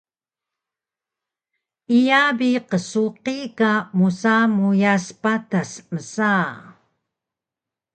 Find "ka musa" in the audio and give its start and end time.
3.57-4.35